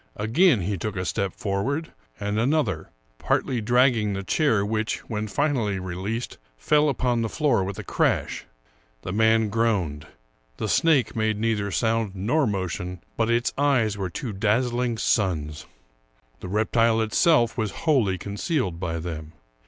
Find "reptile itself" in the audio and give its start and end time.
16.49-17.55